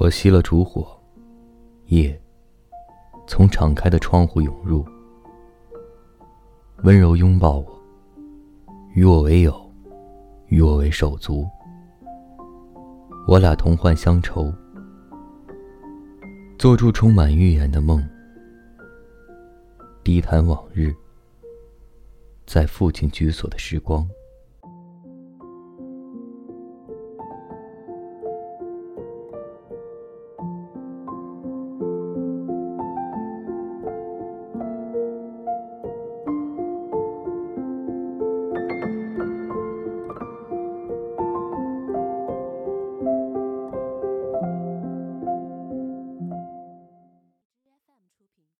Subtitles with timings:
[0.00, 0.98] 我熄了烛火，
[1.88, 2.18] 夜
[3.26, 4.82] 从敞开的窗户涌入，
[6.84, 7.82] 温柔拥抱我，
[8.94, 9.54] 与我为友，
[10.46, 11.46] 与我为手足，
[13.28, 14.50] 我俩同患乡愁，
[16.58, 18.02] 做出充满预言的梦，
[20.02, 20.94] 低谈往日，
[22.46, 24.08] 在父亲居所的时光。